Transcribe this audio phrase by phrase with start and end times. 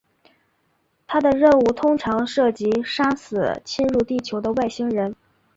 [1.05, 5.15] 他的任务通常涉及杀死侵入地球的外星人。